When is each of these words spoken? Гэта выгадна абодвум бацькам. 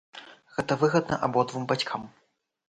Гэта 0.55 0.77
выгадна 0.83 1.19
абодвум 1.27 1.69
бацькам. 1.73 2.01